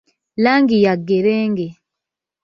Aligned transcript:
Langi 0.43 0.77
ya 0.83 0.93
ggerenge. 0.99 1.67